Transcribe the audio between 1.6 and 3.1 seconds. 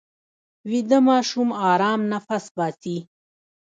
ارام نفس باسي